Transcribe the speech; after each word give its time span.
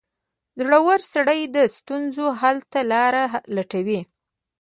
•زړور 0.59 0.99
سړی 1.13 1.41
د 1.55 1.57
ستونزو 1.77 2.25
حل 2.39 2.57
ته 2.71 2.79
لاره 2.91 3.23
لټوي. 3.55 4.01